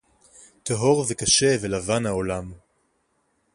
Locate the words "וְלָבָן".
1.61-2.05